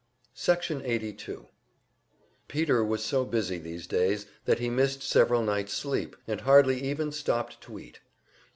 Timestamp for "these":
3.59-3.85